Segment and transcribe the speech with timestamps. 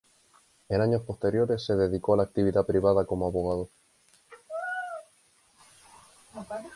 [0.69, 3.69] En años posteriores se dedicó a la actividad privada como abogado.